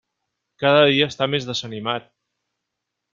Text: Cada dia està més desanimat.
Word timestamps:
Cada 0.63 0.79
dia 0.91 1.09
està 1.13 1.27
més 1.33 1.45
desanimat. 1.51 2.09